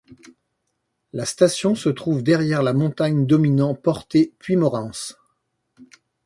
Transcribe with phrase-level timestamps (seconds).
[1.13, 5.15] La station se trouve derrière la montagne dominant Porté-Puymorens.